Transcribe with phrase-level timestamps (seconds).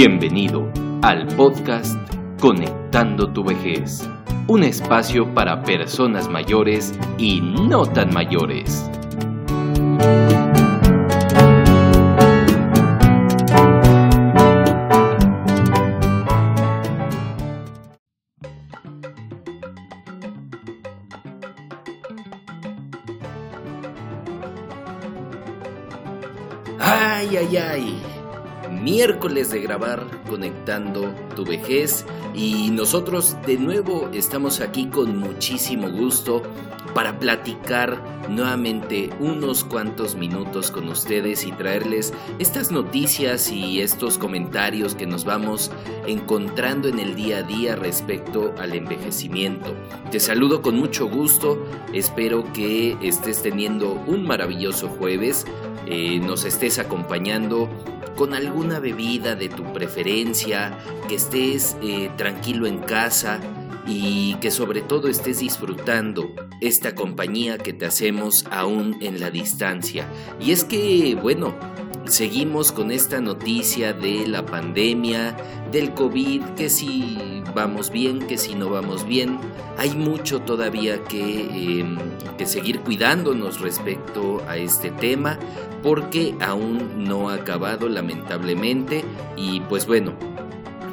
[0.00, 0.70] Bienvenido
[1.02, 1.98] al podcast
[2.38, 4.08] Conectando tu vejez,
[4.46, 8.88] un espacio para personas mayores y no tan mayores.
[26.78, 28.17] Ay, ay, ay.
[28.90, 32.04] Miércoles de grabar Conectando tu vejez.
[32.34, 36.42] Y nosotros de nuevo estamos aquí con muchísimo gusto
[36.94, 44.94] para platicar nuevamente unos cuantos minutos con ustedes y traerles estas noticias y estos comentarios
[44.94, 45.70] que nos vamos
[46.06, 49.74] encontrando en el día a día respecto al envejecimiento.
[50.10, 55.46] Te saludo con mucho gusto, espero que estés teniendo un maravilloso jueves,
[55.86, 57.68] eh, nos estés acompañando
[58.16, 60.17] con alguna bebida de tu preferencia,
[61.08, 63.40] que estés eh, tranquilo en casa
[63.86, 66.30] y que sobre todo estés disfrutando
[66.60, 70.06] esta compañía que te hacemos aún en la distancia.
[70.40, 71.54] Y es que, bueno,
[72.08, 75.36] seguimos con esta noticia de la pandemia,
[75.70, 79.38] del COVID, que si vamos bien, que si no vamos bien.
[79.76, 81.98] Hay mucho todavía que, em,
[82.36, 85.38] que seguir cuidándonos respecto a este tema
[85.82, 89.04] porque aún no ha acabado lamentablemente
[89.36, 90.14] y pues bueno,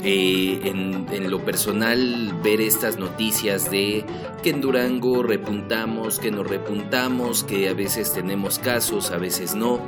[0.08, 4.06] eh, en, lo personal ver estas noticias de
[4.44, 9.80] que en Durango repuntamos, que no repuntamos, que a veces tenemos casos, a veces no,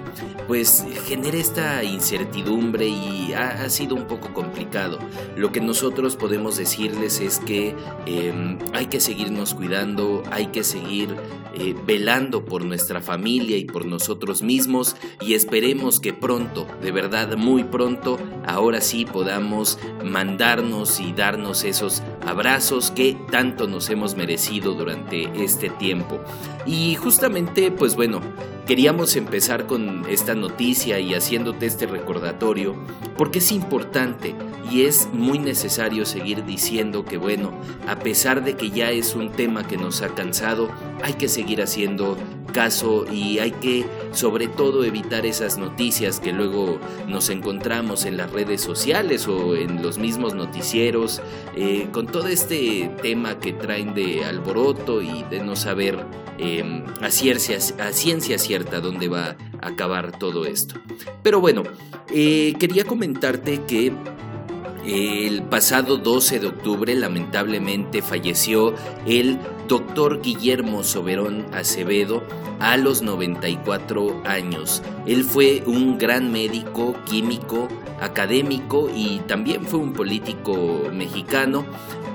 [0.48, 4.98] pues genera esta incertidumbre y ha, sido un poco complicado.
[5.36, 7.76] Lo que nosotros podemos decirles es que
[8.08, 11.16] em, hay que seguirnos cuidando, hay que seguir
[11.54, 17.38] eh, velando por nuestra familia y por nosotros mismos y esperemos que pronto, de verdad
[17.38, 19.77] muy pronto, ahora sí podamos
[20.12, 26.20] mandarnos y darnos esos abrazos que tanto nos hemos merecido durante este tiempo.
[26.66, 28.22] Y justamente, pues bueno,
[28.66, 32.76] queríamos empezar con esta noticia y haciéndote este recordatorio
[33.18, 34.36] porque es importante
[34.70, 37.54] y es muy necesario seguir diciendo que bueno,
[37.88, 40.70] a pesar de que ya es un tema que nos ha cansado,
[41.04, 42.18] hay que seguir haciendo
[43.12, 48.62] y hay que sobre todo evitar esas noticias que luego nos encontramos en las redes
[48.62, 51.22] sociales o en los mismos noticieros
[51.56, 56.04] eh, con todo este tema que traen de alboroto y de no saber
[56.40, 60.80] em, a, ciencia, cierta dónde va a acabar todo esto.
[61.22, 61.62] Pero bueno,
[62.12, 63.94] eh, quería comentarte que
[64.84, 68.74] el pasado 12 de octubre lamentablemente falleció
[69.06, 72.23] el doctor Guillermo Soberón Acevedo
[72.60, 74.82] a los 94 años.
[75.05, 77.67] Él fue un gran médico, químico,
[78.02, 81.66] académico y también fue un político mexicano.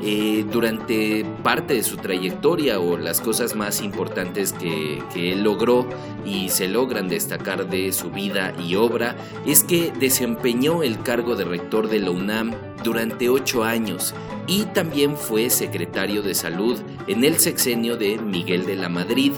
[0.05, 5.87] Eh, durante parte de su trayectoria o las cosas más importantes que, que, él logró
[6.27, 9.15] y se logran destacar de su vida y obra
[9.47, 14.15] es que desempeñó el cargo de rector de la UNAM durante ocho años
[14.47, 19.33] y también fue secretario de salud en el sexenio de Miguel de la Madrid.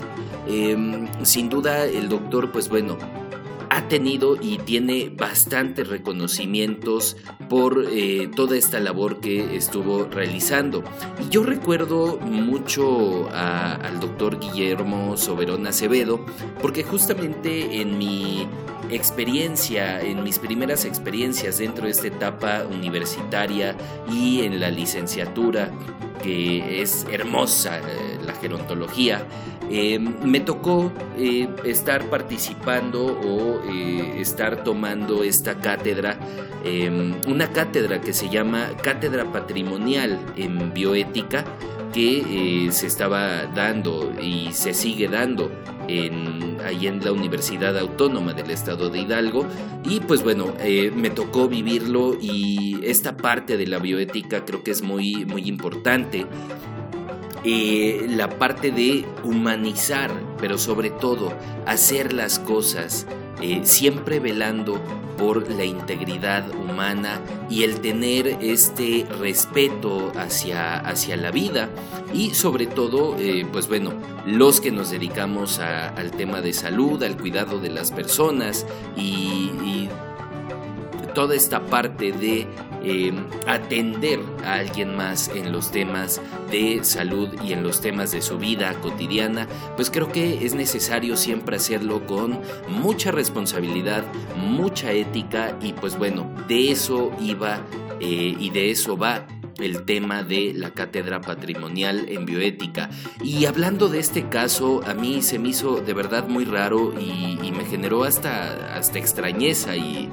[0.46, 2.98] Em, sin duda el doctor, pues bueno,
[3.74, 7.16] ha tenido y tiene bastantes reconocimientos
[7.48, 10.84] por eh, toda esta labor que estuvo realizando.
[11.20, 16.24] Y yo recuerdo mucho al doctor Guillermo Soberón Acevedo,
[16.62, 18.46] porque justamente en mi
[18.90, 23.76] experiencia, en mis primeras experiencias dentro de esta etapa universitaria
[24.10, 25.70] y en la licenciatura,
[26.22, 29.26] que es hermosa eh, la gerontología,
[29.70, 33.62] eh, me tocó eh, estar participando o
[34.18, 36.18] estar tomando esta cátedra,
[37.26, 41.44] una cátedra que se llama Cátedra Patrimonial en Bioética,
[41.94, 45.50] que se estaba dando y se sigue dando
[46.64, 49.46] ahí en la Universidad Autónoma del Estado de Hidalgo.
[49.84, 54.72] Y pues bueno, eh, me tocó vivirlo y esta parte de la bioética creo que
[54.72, 56.26] es muy, muy importante.
[57.44, 61.32] Eh, la parte de humanizar, pero sobre todo
[61.66, 63.06] hacer las cosas
[63.40, 64.80] eh, siempre velando
[65.18, 71.68] por la integridad humana y el tener este respeto hacia, hacia la vida.
[72.12, 73.92] Y sobre todo, eh, pues bueno,
[74.26, 78.66] los que nos dedicamos al tema de salud, al cuidado de las personas
[78.96, 79.88] y
[81.14, 82.46] toda esta parte de
[82.84, 86.20] em, atender a alguien más en los temas
[86.50, 91.16] de salud y en los temas de su vida cotidiana, pues creo que es necesario
[91.16, 94.04] siempre hacerlo con mucha responsabilidad,
[94.36, 97.60] mucha ética y pues bueno, de eso iba
[98.00, 99.26] eh, y de eso va
[99.58, 102.90] el tema de la cátedra patrimonial en bioética.
[103.22, 107.52] Y hablando de este caso, a mí se me hizo de verdad muy raro y,
[107.54, 110.08] me generó hasta, hasta extrañeza y,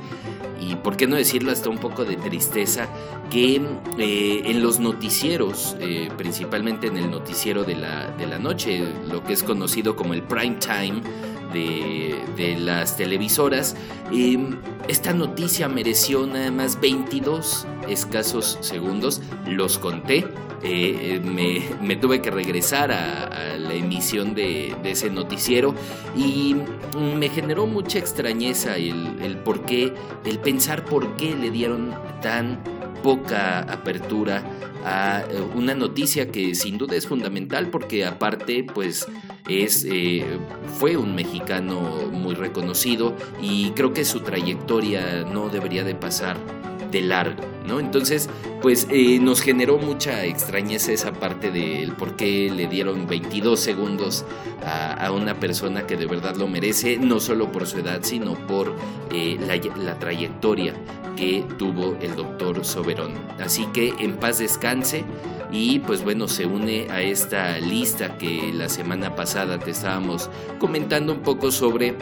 [0.62, 2.88] y, por qué no decirlo, hasta un poco de tristeza,
[3.30, 3.62] que
[3.98, 9.24] eh, en los noticieros, eh, principalmente en el noticiero de la, de la noche, lo
[9.24, 11.02] que es conocido como el prime time,
[11.52, 13.76] de, las televisoras.
[14.88, 20.28] Esta noticia mereció nada más 22 escasos segundos, los conté.
[20.64, 25.74] Eh, eh, me, tuve que regresar a, la emisión de, ese noticiero
[26.16, 26.56] y
[26.98, 29.94] me generó mucha extrañeza el, el por qué,
[30.26, 32.60] el pensar por qué le dieron tan
[33.02, 34.44] poca apertura
[34.86, 39.08] a eh, una noticia que sin duda es fundamental porque aparte pues
[39.52, 40.26] es eh,
[40.80, 46.38] fue un mexicano muy reconocido y creo que su trayectoria no debería de pasar
[46.92, 47.80] de largo, ¿no?
[47.80, 48.30] Entonces,
[48.62, 54.26] pues eh, nos generó mucha extrañeza esa parte del por qué le dieron 22 segundos
[54.66, 58.76] a, una persona que de verdad lo merece, no solo por su edad, sino por
[59.12, 60.74] la, la trayectoria
[61.16, 63.14] que tuvo el doctor Soberón.
[63.40, 65.06] Así que en paz descanse
[65.52, 71.14] y pues bueno, se une a esta lista que la semana pasada te estábamos comentando
[71.14, 71.96] un poco sobre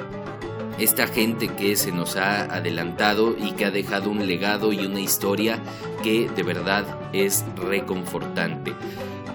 [0.77, 5.01] esta gente que se nos ha adelantado y que ha dejado un legado y una
[5.01, 5.59] historia
[6.03, 8.73] que de verdad es reconfortante.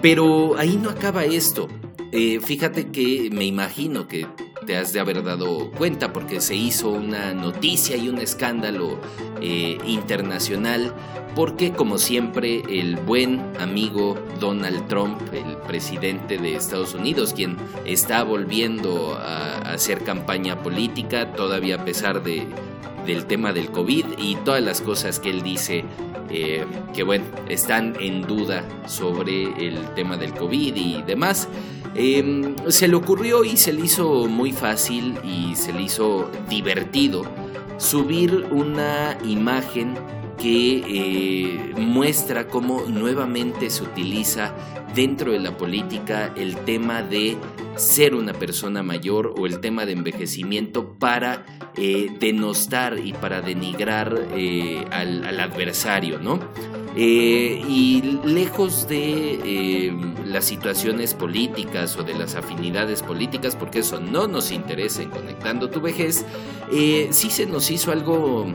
[0.01, 1.67] Pero ahí no acaba esto.
[2.11, 4.25] Eh, fíjate que me imagino que
[4.65, 8.99] te has de haber dado cuenta porque se hizo una noticia y un escándalo
[9.41, 10.93] eh, internacional
[11.35, 18.23] porque como siempre el buen amigo Donald Trump, el presidente de Estados Unidos, quien está
[18.23, 22.47] volviendo a, hacer campaña política todavía a pesar de,
[23.05, 25.83] del tema del COVID y todas las cosas que él dice
[26.37, 31.47] eh, que bueno, están en duda sobre el tema del COVID y demás.
[31.95, 37.23] Em, se le ocurrió y se le hizo muy fácil y se le hizo divertido
[37.77, 39.95] subir una imagen
[40.37, 44.53] que eh, muestra cómo nuevamente se utiliza
[44.93, 47.37] dentro de la política el tema de
[47.75, 51.45] ser una persona mayor o el tema de envejecimiento para
[51.77, 56.39] eh, denostar y para denigrar eh, al, al, adversario, ¿no?
[56.97, 59.93] Eh, y lejos de eh,
[60.25, 65.69] las situaciones políticas o de las afinidades políticas, porque eso no nos interesa en Conectando
[65.69, 66.25] tu vejez,
[66.71, 68.45] eh, sí se nos hizo algo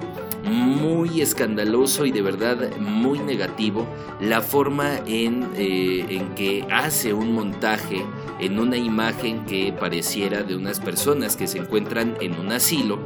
[0.42, 3.86] muy escandaloso y de verdad muy negativo
[4.20, 8.02] la forma en, en que hace un montaje
[8.38, 13.00] en una imagen que pareciera de unas personas que se encuentran en un asilo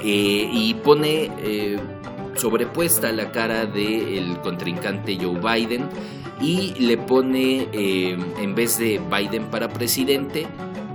[0.00, 1.28] y pone
[2.38, 5.88] sobrepuesta la cara del contrincante Joe Biden
[6.40, 10.46] y le pone, eh, en vez de Biden para presidente,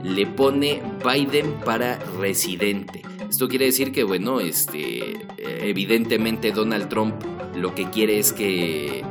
[0.04, 3.02] le pone Biden para residente.
[3.30, 7.16] Esto quiere decir que, bueno, este, evidentemente Donald Trump
[7.56, 9.04] lo que quiere es que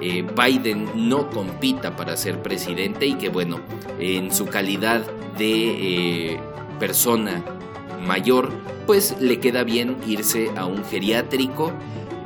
[0.00, 3.60] eh, Biden no compita para ser presidente y que, bueno,
[3.98, 5.04] en su calidad
[5.36, 6.40] de eh,
[6.78, 7.44] persona
[8.00, 8.50] mayor,
[8.86, 11.72] pues le queda bien irse a un geriátrico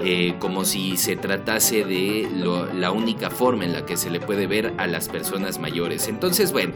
[0.01, 2.29] eh, como si se tratase de
[2.75, 6.09] la única forma en la que se le puede ver a las personas mayores.
[6.09, 6.75] Entonces, bueno,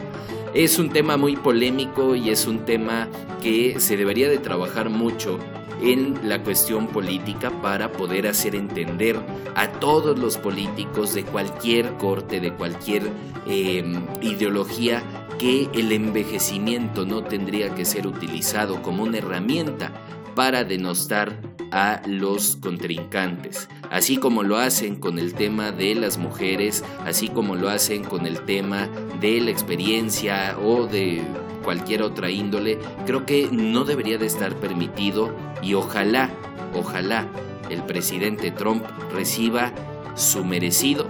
[0.53, 3.07] es un tema muy polémico y es un tema
[3.43, 5.37] que se debería de trabajar mucho
[5.81, 9.19] en la cuestión política para poder hacer entender
[9.55, 13.03] a todos los políticos de cualquier corte, de cualquier
[13.47, 13.83] eh,
[14.21, 15.03] ideología,
[15.37, 19.93] que el envejecimiento no tendría que ser utilizado como una herramienta
[20.35, 21.39] para denostar
[21.71, 27.55] a los contrincantes, así como lo hacen con el tema de las mujeres, así como
[27.55, 28.87] lo hacen con el tema
[29.19, 31.21] de la experiencia o de
[31.63, 36.29] cualquier otra índole, creo que no debería de estar permitido y ojalá,
[36.73, 37.27] ojalá
[37.69, 39.71] el presidente Trump reciba
[40.15, 41.07] su merecido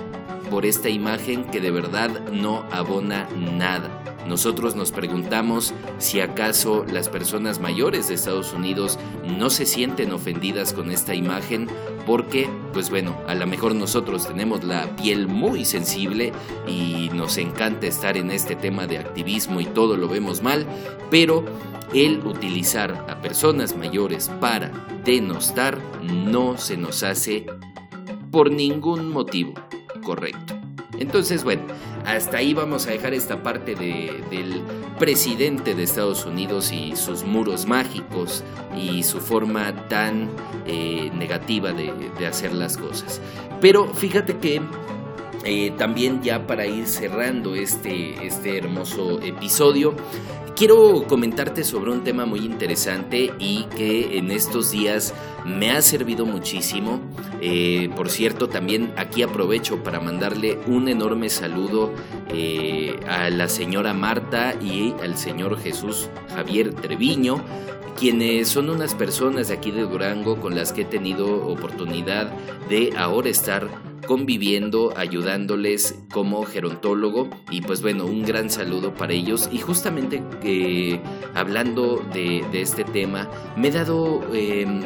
[0.50, 3.99] por esta imagen que de verdad no abona nada.
[4.28, 9.00] Nosotros nos preguntamos si acaso las personas mayores de Estados Unidos
[9.38, 11.68] no se sienten ofendidas con esta imagen
[12.06, 16.32] porque, pues bueno, a lo mejor nosotros tenemos la piel muy sensible
[16.68, 20.66] y nos encanta estar en este tema de activismo y todo lo vemos mal,
[21.10, 21.46] pero
[21.94, 24.72] el utilizar a personas mayores para
[25.04, 27.46] denostar no se nos hace
[28.32, 29.54] por ningún motivo
[30.04, 30.56] correcto.
[31.00, 31.64] Entonces, bueno,
[32.16, 34.64] hasta ahí vamos a dejar esta parte del
[34.98, 38.44] presidente de Estados Unidos y sus muros mágicos
[38.76, 40.30] y su forma tan
[40.66, 41.94] eh, negativa de,
[42.26, 43.22] hacer las cosas.
[43.62, 44.62] Pero fíjate que
[45.46, 49.96] eh, también ya para ir cerrando este, este hermoso episodio,
[50.56, 55.14] quiero comentarte sobre un tema muy interesante y que en estos días
[55.46, 57.00] me ha servido muchísimo.
[57.42, 61.92] Eh, por cierto, también aquí aprovecho para mandarle un enorme saludo
[62.34, 67.44] eh, a la señora Marta y al señor Jesús Javier Treviño
[67.98, 72.32] quienes son unas personas de aquí de Durango con las que he tenido oportunidad
[72.70, 73.68] de ahora estar
[74.10, 81.00] conviviendo, ayudándoles como gerontólogo y pues bueno, un gran saludo para ellos y justamente eh,
[81.36, 84.82] hablando de, este tema, me he dado, em,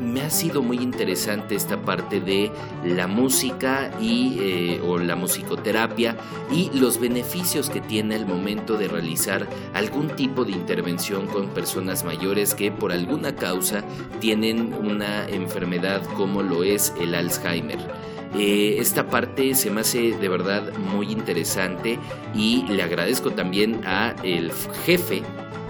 [0.00, 2.50] me ha sido muy interesante esta parte de
[2.82, 6.16] la música y eh, o la musicoterapia
[6.50, 12.04] y los beneficios que tiene el momento de realizar algún tipo de intervención con personas
[12.04, 13.84] mayores que por alguna causa
[14.18, 18.15] tienen una enfermedad como lo es el Alzheimer.
[18.38, 21.98] Eh, esta parte se me hace de verdad muy interesante
[22.34, 24.52] y le agradezco también a el
[24.84, 25.22] jefe,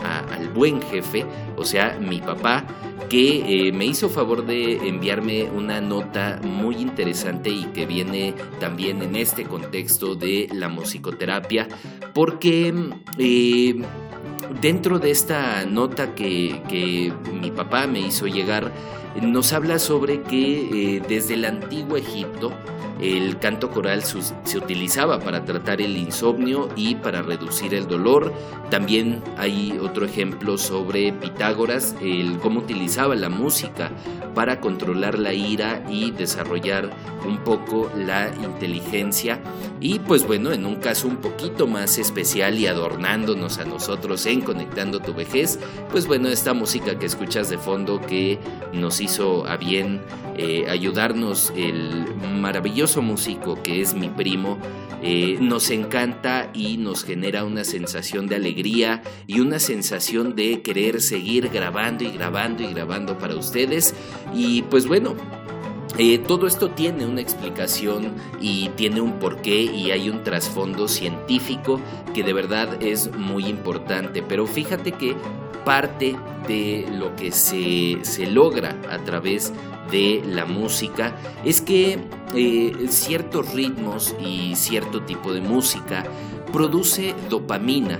[0.02, 1.24] al buen jefe,
[1.56, 2.64] o sea, mi papá,
[3.08, 9.02] que eh, me hizo favor de enviarme una nota muy interesante y que viene también
[9.02, 11.68] en este contexto de la musicoterapia,
[12.14, 12.74] porque
[13.18, 13.76] eh,
[14.60, 18.72] dentro de esta nota que, que mi papá me hizo llegar,
[19.22, 22.52] nos habla sobre que eh, desde el antiguo Egipto
[23.00, 28.32] el canto coral se utilizaba para tratar el insomnio y para reducir el dolor.
[28.70, 33.90] También hay otro ejemplo sobre Pitágoras, el cómo utilizaba la música
[34.34, 36.90] para controlar la ira y desarrollar
[37.26, 39.40] un poco la inteligencia.
[39.80, 44.40] Y pues bueno, en un caso un poquito más especial y adornándonos a nosotros en
[44.40, 45.58] Conectando tu vejez,
[45.90, 48.38] pues bueno, esta música que escuchas de fondo que
[48.72, 50.00] nos hizo a bien
[50.38, 54.58] eh, ayudarnos el maravilloso músico que es mi primo,
[55.02, 61.00] eh, nos encanta y nos genera una sensación de alegría y una sensación de querer
[61.00, 63.94] seguir grabando y grabando y grabando para ustedes.
[64.34, 65.14] Y pues bueno,
[65.98, 71.80] eh, todo esto tiene una explicación y tiene un porqué y hay un trasfondo científico
[72.14, 74.22] que de verdad es muy importante.
[74.22, 75.16] Pero fíjate que
[75.66, 76.14] parte
[76.46, 79.52] de lo que se, se logra a través
[79.90, 81.98] de la música es que
[82.36, 86.04] eh, ciertos ritmos y cierto tipo de música
[86.52, 87.98] produce dopamina.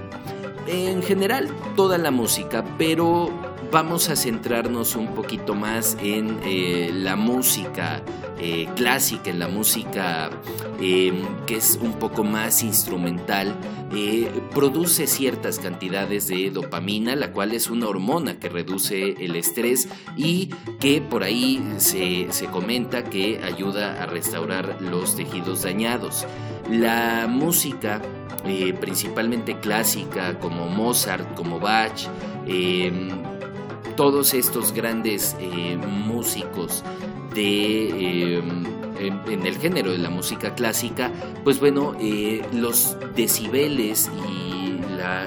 [0.69, 3.31] En general, toda la música, pero
[3.71, 8.03] vamos a centrarnos un poquito más en eh, la música
[8.39, 10.31] eh, clásica, en la música
[10.79, 13.57] que es un poco más instrumental
[13.95, 19.89] eh, produce ciertas cantidades de dopamina, la cual es una hormona que reduce el estrés
[20.17, 26.27] y que por ahí se, comenta que ayuda a restaurar los tejidos dañados.
[26.71, 28.03] La música,
[28.45, 32.09] eh, principalmente clásica, como Mozart, como Bach,
[33.97, 36.85] todos estos grandes eh, músicos
[37.35, 38.67] de em,
[38.99, 41.11] en, el género de la música clásica,
[41.45, 45.27] pues bueno, eh, los decibeles y la,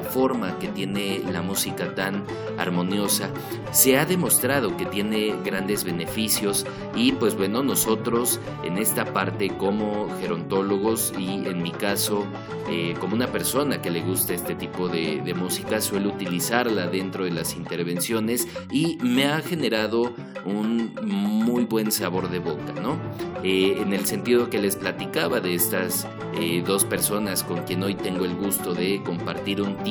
[0.00, 2.24] la forma que tiene la música tan
[2.56, 3.28] armoniosa,
[3.70, 10.08] se ha demostrado que tiene grandes beneficios y pues bueno, nosotros en esta parte como
[10.18, 12.24] gerontólogos y en mi caso
[12.70, 17.30] eh, como una persona que le gusta este tipo de, música, suelo utilizarla dentro de
[17.30, 20.14] las intervenciones y me ha generado
[20.44, 22.96] un muy buen sabor de boca, ¿no?
[23.42, 26.06] Eh, en el sentido que les platicaba de estas
[26.38, 29.89] eh, dos personas con quien hoy tengo el gusto de compartir un tiempo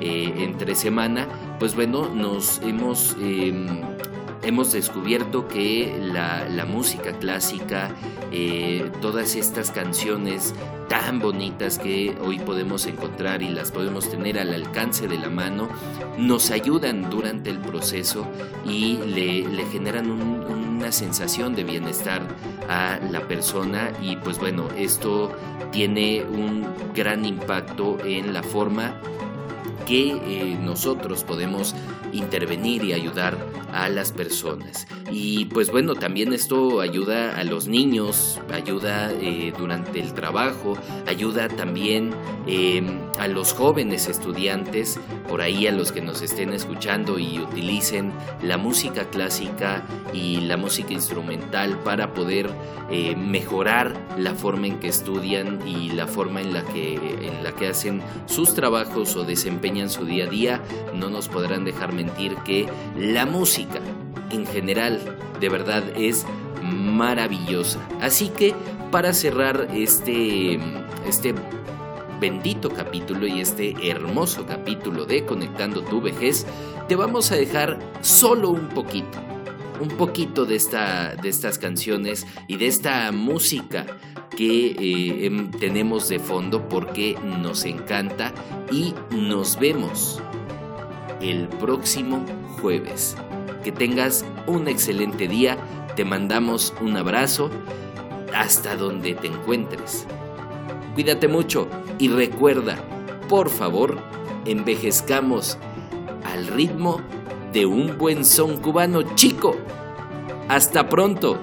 [0.00, 1.28] eh, entre semana,
[1.58, 3.66] pues bueno, nos hemos, em,
[4.44, 7.90] hemos descubierto que la, música clásica,
[8.32, 10.54] eh, todas estas canciones
[10.88, 15.68] tan bonitas que hoy podemos encontrar y las podemos tener al alcance de la mano,
[16.18, 18.26] nos ayudan durante el proceso
[18.64, 22.22] y le, generan una sensación de bienestar
[22.68, 23.92] a la persona.
[24.02, 25.32] Y pues bueno, esto
[25.70, 29.00] tiene un gran impacto en la forma
[29.86, 31.74] que eh, nosotros podemos
[32.14, 33.36] intervenir y ayudar
[33.72, 34.86] a las personas.
[35.10, 41.48] Y pues bueno, también esto ayuda a los niños, ayuda eh, durante el trabajo, ayuda
[41.48, 42.12] también
[42.46, 48.12] em, a los jóvenes estudiantes, por ahí a los que nos estén escuchando y utilicen
[48.42, 52.50] la música clásica y la música instrumental para poder
[52.90, 57.52] eh, mejorar la forma en que estudian y la forma en la que, en la
[57.52, 60.60] que hacen sus trabajos o desempeñan su día a día,
[60.94, 62.03] no nos podrán dejar mentir
[62.44, 63.80] que la música
[64.30, 65.00] en general
[65.40, 66.26] de verdad es
[66.62, 67.80] maravillosa.
[68.00, 68.54] Así que
[68.90, 70.58] para cerrar este,
[71.06, 71.34] este
[72.20, 76.46] bendito capítulo y este hermoso capítulo de Conectando tu vejez,
[76.88, 79.18] te vamos a dejar solo un poquito,
[79.80, 83.86] un poquito de, esta, de estas canciones y de esta música
[84.36, 88.32] que eh, em, tenemos de fondo porque nos encanta
[88.70, 90.20] y nos vemos
[91.24, 92.24] el próximo
[92.60, 93.16] jueves.
[93.62, 95.56] Que tengas un excelente día,
[95.96, 97.50] te mandamos un abrazo
[98.34, 100.06] hasta donde te encuentres.
[100.94, 101.66] Cuídate mucho
[101.98, 102.76] y recuerda,
[103.28, 103.98] por favor,
[104.44, 105.58] envejezcamos
[106.24, 107.00] al ritmo
[107.52, 109.56] de un buen son cubano chico.
[110.48, 111.38] Hasta pronto.